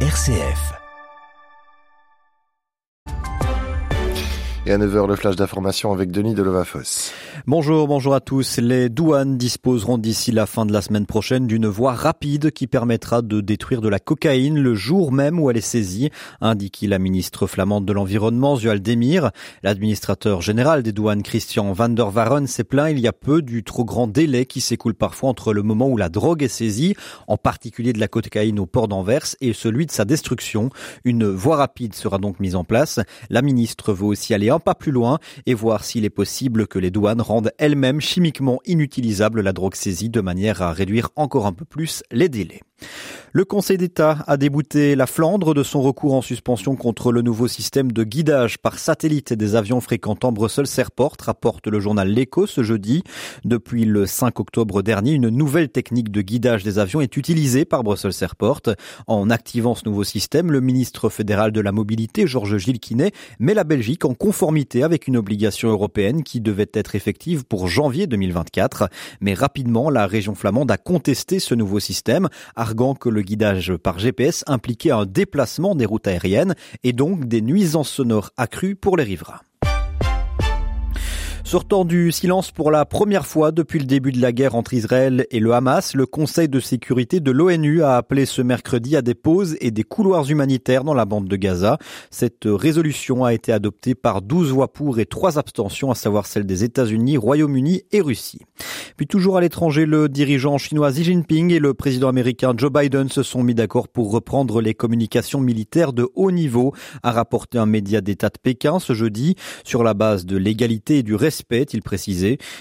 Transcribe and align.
RCF. 0.00 0.85
Et 4.68 4.72
à 4.72 4.78
9h, 4.78 5.06
le 5.06 5.14
flash 5.14 5.36
d'information 5.36 5.92
avec 5.92 6.10
Denis 6.10 6.34
Delovafos. 6.34 7.12
Bonjour, 7.46 7.86
bonjour 7.86 8.16
à 8.16 8.20
tous. 8.20 8.58
Les 8.58 8.88
douanes 8.88 9.38
disposeront 9.38 9.96
d'ici 9.96 10.32
la 10.32 10.44
fin 10.44 10.66
de 10.66 10.72
la 10.72 10.82
semaine 10.82 11.06
prochaine 11.06 11.46
d'une 11.46 11.68
voie 11.68 11.92
rapide 11.92 12.50
qui 12.50 12.66
permettra 12.66 13.22
de 13.22 13.40
détruire 13.40 13.80
de 13.80 13.88
la 13.88 14.00
cocaïne 14.00 14.58
le 14.58 14.74
jour 14.74 15.12
même 15.12 15.38
où 15.38 15.48
elle 15.52 15.56
est 15.56 15.60
saisie, 15.60 16.10
indique 16.40 16.84
la 16.88 16.98
ministre 16.98 17.46
flamande 17.46 17.86
de 17.86 17.92
l'Environnement, 17.92 18.56
Zual 18.56 18.82
Demir. 18.82 19.30
L'administrateur 19.62 20.42
général 20.42 20.82
des 20.82 20.90
douanes, 20.90 21.22
Christian 21.22 21.72
van 21.72 21.90
der 21.90 22.10
Varen, 22.10 22.48
s'est 22.48 22.64
plaint 22.64 22.90
il 22.90 22.98
y 22.98 23.06
a 23.06 23.12
peu 23.12 23.42
du 23.42 23.62
trop 23.62 23.84
grand 23.84 24.08
délai 24.08 24.46
qui 24.46 24.60
s'écoule 24.60 24.94
parfois 24.94 25.28
entre 25.28 25.52
le 25.52 25.62
moment 25.62 25.86
où 25.88 25.96
la 25.96 26.08
drogue 26.08 26.42
est 26.42 26.48
saisie, 26.48 26.96
en 27.28 27.36
particulier 27.36 27.92
de 27.92 28.00
la 28.00 28.08
cocaïne 28.08 28.58
au 28.58 28.66
port 28.66 28.88
d'Anvers, 28.88 29.36
et 29.40 29.52
celui 29.52 29.86
de 29.86 29.92
sa 29.92 30.04
destruction. 30.04 30.70
Une 31.04 31.28
voie 31.28 31.54
rapide 31.54 31.94
sera 31.94 32.18
donc 32.18 32.40
mise 32.40 32.56
en 32.56 32.64
place. 32.64 32.98
La 33.30 33.42
ministre 33.42 33.92
veut 33.92 34.06
aussi 34.06 34.34
aller 34.34 34.50
pas 34.60 34.74
plus 34.74 34.92
loin 34.92 35.18
et 35.46 35.54
voir 35.54 35.84
s'il 35.84 36.04
est 36.04 36.10
possible 36.10 36.66
que 36.66 36.78
les 36.78 36.90
douanes 36.90 37.20
rendent 37.20 37.52
elles-mêmes 37.58 38.00
chimiquement 38.00 38.60
inutilisable 38.64 39.40
la 39.40 39.52
drogue 39.52 39.74
saisie 39.74 40.10
de 40.10 40.20
manière 40.20 40.62
à 40.62 40.72
réduire 40.72 41.10
encore 41.16 41.46
un 41.46 41.52
peu 41.52 41.64
plus 41.64 42.02
les 42.10 42.28
délais. 42.28 42.60
Le 43.32 43.44
Conseil 43.44 43.76
d'État 43.76 44.24
a 44.26 44.38
débouté 44.38 44.94
la 44.94 45.06
Flandre 45.06 45.52
de 45.52 45.62
son 45.62 45.82
recours 45.82 46.14
en 46.14 46.22
suspension 46.22 46.74
contre 46.74 47.12
le 47.12 47.20
nouveau 47.20 47.48
système 47.48 47.92
de 47.92 48.02
guidage 48.02 48.56
par 48.56 48.78
satellite 48.78 49.34
des 49.34 49.56
avions 49.56 49.82
fréquentant 49.82 50.32
Brussels 50.32 50.66
Airport, 50.78 51.16
rapporte 51.20 51.66
le 51.66 51.78
journal 51.78 52.08
L'Echo 52.08 52.46
ce 52.46 52.62
jeudi. 52.62 53.02
Depuis 53.44 53.84
le 53.84 54.06
5 54.06 54.40
octobre 54.40 54.80
dernier, 54.80 55.12
une 55.12 55.28
nouvelle 55.28 55.68
technique 55.68 56.10
de 56.10 56.22
guidage 56.22 56.64
des 56.64 56.78
avions 56.78 57.02
est 57.02 57.16
utilisée 57.18 57.66
par 57.66 57.82
Brussels 57.82 58.12
Airport. 58.22 58.62
En 59.06 59.28
activant 59.28 59.74
ce 59.74 59.84
nouveau 59.84 60.04
système, 60.04 60.50
le 60.50 60.62
ministre 60.62 61.10
fédéral 61.10 61.52
de 61.52 61.60
la 61.60 61.72
mobilité, 61.72 62.26
Georges 62.26 62.56
Gilles 62.56 62.80
Quinet, 62.80 63.12
met 63.38 63.52
la 63.52 63.64
Belgique 63.64 64.06
en 64.06 64.14
conformité 64.14 64.82
avec 64.82 65.08
une 65.08 65.16
obligation 65.18 65.68
européenne 65.68 66.22
qui 66.22 66.40
devait 66.40 66.70
être 66.72 66.94
effective 66.94 67.44
pour 67.44 67.68
janvier 67.68 68.06
2024. 68.06 68.88
Mais 69.20 69.34
rapidement, 69.34 69.90
la 69.90 70.06
région 70.06 70.34
flamande 70.34 70.70
a 70.70 70.78
contesté 70.78 71.38
ce 71.38 71.54
nouveau 71.54 71.80
système, 71.80 72.28
arguant 72.66 72.96
que 72.96 73.08
le 73.08 73.22
guidage 73.22 73.76
par 73.76 74.00
GPS 74.00 74.42
impliquait 74.48 74.90
un 74.90 75.06
déplacement 75.06 75.76
des 75.76 75.86
routes 75.86 76.08
aériennes 76.08 76.56
et 76.82 76.92
donc 76.92 77.26
des 77.26 77.40
nuisances 77.40 77.88
sonores 77.88 78.32
accrues 78.36 78.74
pour 78.74 78.96
les 78.96 79.04
riverains. 79.04 79.38
Sortant 81.46 81.84
du 81.84 82.10
silence 82.10 82.50
pour 82.50 82.72
la 82.72 82.84
première 82.84 83.24
fois 83.24 83.52
depuis 83.52 83.78
le 83.78 83.84
début 83.84 84.10
de 84.10 84.20
la 84.20 84.32
guerre 84.32 84.56
entre 84.56 84.74
Israël 84.74 85.28
et 85.30 85.38
le 85.38 85.52
Hamas, 85.52 85.94
le 85.94 86.04
Conseil 86.04 86.48
de 86.48 86.58
sécurité 86.58 87.20
de 87.20 87.30
l'ONU 87.30 87.84
a 87.84 87.98
appelé 87.98 88.26
ce 88.26 88.42
mercredi 88.42 88.96
à 88.96 89.00
des 89.00 89.14
pauses 89.14 89.56
et 89.60 89.70
des 89.70 89.84
couloirs 89.84 90.28
humanitaires 90.28 90.82
dans 90.82 90.92
la 90.92 91.04
bande 91.04 91.28
de 91.28 91.36
Gaza. 91.36 91.78
Cette 92.10 92.46
résolution 92.46 93.24
a 93.24 93.32
été 93.32 93.52
adoptée 93.52 93.94
par 93.94 94.22
12 94.22 94.50
voix 94.50 94.72
pour 94.72 94.98
et 94.98 95.06
3 95.06 95.38
abstentions, 95.38 95.92
à 95.92 95.94
savoir 95.94 96.26
celles 96.26 96.46
des 96.46 96.64
États-Unis, 96.64 97.16
Royaume-Uni 97.16 97.82
et 97.92 98.00
Russie. 98.00 98.40
Puis 98.96 99.06
toujours 99.06 99.36
à 99.36 99.40
l'étranger, 99.40 99.86
le 99.86 100.08
dirigeant 100.08 100.58
chinois 100.58 100.90
Xi 100.90 101.04
Jinping 101.04 101.52
et 101.52 101.60
le 101.60 101.74
président 101.74 102.08
américain 102.08 102.54
Joe 102.56 102.72
Biden 102.72 103.08
se 103.08 103.22
sont 103.22 103.44
mis 103.44 103.54
d'accord 103.54 103.86
pour 103.86 104.10
reprendre 104.10 104.60
les 104.60 104.74
communications 104.74 105.40
militaires 105.40 105.92
de 105.92 106.08
haut 106.16 106.32
niveau, 106.32 106.74
a 107.04 107.12
rapporté 107.12 107.56
un 107.56 107.66
média 107.66 108.00
d'État 108.00 108.30
de 108.30 108.38
Pékin 108.42 108.80
ce 108.80 108.94
jeudi, 108.94 109.36
sur 109.62 109.84
la 109.84 109.94
base 109.94 110.26
de 110.26 110.36
l'égalité 110.36 110.98
et 110.98 111.02
du 111.04 111.14
respect 111.14 111.35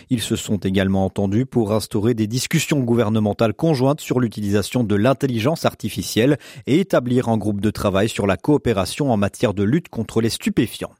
Ils 0.09 0.21
se 0.21 0.35
sont 0.35 0.57
également 0.57 1.05
entendus 1.05 1.45
pour 1.45 1.73
instaurer 1.73 2.13
des 2.13 2.27
discussions 2.27 2.79
gouvernementales 2.79 3.53
conjointes 3.53 4.01
sur 4.01 4.19
l'utilisation 4.19 4.83
de 4.83 4.95
l'intelligence 4.95 5.65
artificielle 5.65 6.37
et 6.67 6.79
établir 6.79 7.29
un 7.29 7.37
groupe 7.37 7.61
de 7.61 7.71
travail 7.71 8.09
sur 8.09 8.27
la 8.27 8.37
coopération 8.37 9.11
en 9.11 9.17
matière 9.17 9.53
de 9.53 9.63
lutte 9.63 9.89
contre 9.89 10.21
les 10.21 10.29
stupéfiants. 10.29 10.91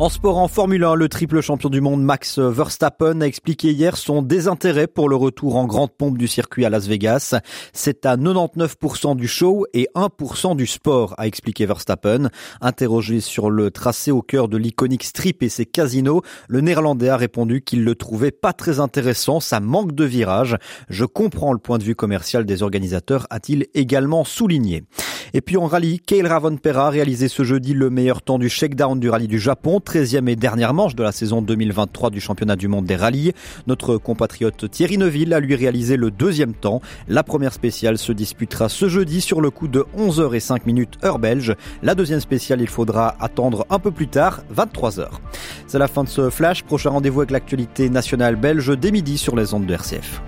En 0.00 0.08
sport 0.08 0.38
en 0.38 0.46
Formule 0.46 0.84
1, 0.84 0.94
le 0.94 1.08
triple 1.08 1.40
champion 1.40 1.70
du 1.70 1.80
monde 1.80 2.04
Max 2.04 2.38
Verstappen 2.38 3.20
a 3.20 3.26
expliqué 3.26 3.72
hier 3.72 3.96
son 3.96 4.22
désintérêt 4.22 4.86
pour 4.86 5.08
le 5.08 5.16
retour 5.16 5.56
en 5.56 5.66
grande 5.66 5.90
pompe 5.90 6.16
du 6.16 6.28
circuit 6.28 6.64
à 6.64 6.70
Las 6.70 6.86
Vegas. 6.86 7.34
C'est 7.72 8.06
à 8.06 8.16
99% 8.16 9.16
du 9.16 9.26
show 9.26 9.66
et 9.74 9.88
1% 9.96 10.54
du 10.54 10.68
sport, 10.68 11.16
a 11.18 11.26
expliqué 11.26 11.66
Verstappen. 11.66 12.30
Interrogé 12.60 13.18
sur 13.20 13.50
le 13.50 13.72
tracé 13.72 14.12
au 14.12 14.22
cœur 14.22 14.46
de 14.46 14.56
l'iconique 14.56 15.02
strip 15.02 15.42
et 15.42 15.48
ses 15.48 15.66
casinos, 15.66 16.22
le 16.46 16.60
néerlandais 16.60 17.08
a 17.08 17.16
répondu 17.16 17.62
qu'il 17.62 17.82
le 17.82 17.96
trouvait 17.96 18.30
pas 18.30 18.52
très 18.52 18.78
intéressant, 18.78 19.40
ça 19.40 19.58
manque 19.58 19.96
de 19.96 20.04
virage. 20.04 20.58
Je 20.88 21.06
comprends 21.06 21.52
le 21.52 21.58
point 21.58 21.78
de 21.78 21.82
vue 21.82 21.96
commercial 21.96 22.46
des 22.46 22.62
organisateurs, 22.62 23.26
a-t-il 23.30 23.66
également 23.74 24.22
souligné. 24.22 24.84
Et 25.34 25.40
puis 25.40 25.56
en 25.56 25.66
rallye, 25.66 26.00
Kale 26.00 26.26
Ravonpera 26.26 26.86
a 26.86 26.90
réalisé 26.90 27.28
ce 27.28 27.42
jeudi 27.42 27.74
le 27.74 27.90
meilleur 27.90 28.22
temps 28.22 28.38
du 28.38 28.48
shakedown 28.48 28.98
du 28.98 29.10
rallye 29.10 29.28
du 29.28 29.38
Japon, 29.38 29.80
13e 29.84 30.28
et 30.28 30.36
dernière 30.36 30.74
manche 30.74 30.94
de 30.94 31.02
la 31.02 31.12
saison 31.12 31.42
2023 31.42 32.10
du 32.10 32.20
championnat 32.20 32.56
du 32.56 32.68
monde 32.68 32.86
des 32.86 32.96
rallyes. 32.96 33.32
Notre 33.66 33.98
compatriote 33.98 34.70
Thierry 34.70 34.98
Neuville 34.98 35.34
a 35.34 35.40
lui 35.40 35.54
réalisé 35.54 35.96
le 35.96 36.10
deuxième 36.10 36.54
temps. 36.54 36.80
La 37.08 37.22
première 37.22 37.52
spéciale 37.52 37.98
se 37.98 38.12
disputera 38.12 38.68
ce 38.68 38.88
jeudi 38.88 39.20
sur 39.20 39.40
le 39.40 39.50
coup 39.50 39.68
de 39.68 39.84
11h05 39.96 40.60
minutes 40.66 40.98
heure 41.04 41.18
belge. 41.18 41.54
La 41.82 41.94
deuxième 41.94 42.20
spéciale, 42.20 42.60
il 42.60 42.68
faudra 42.68 43.16
attendre 43.20 43.66
un 43.70 43.78
peu 43.78 43.90
plus 43.90 44.08
tard, 44.08 44.42
23h. 44.54 45.08
C'est 45.66 45.78
la 45.78 45.88
fin 45.88 46.04
de 46.04 46.08
ce 46.08 46.30
flash. 46.30 46.62
Prochain 46.62 46.90
rendez-vous 46.90 47.20
avec 47.20 47.30
l'actualité 47.30 47.90
nationale 47.90 48.36
belge 48.36 48.76
dès 48.78 48.90
midi 48.90 49.18
sur 49.18 49.36
les 49.36 49.54
ondes 49.54 49.66
de 49.66 49.74
RCF. 49.74 50.22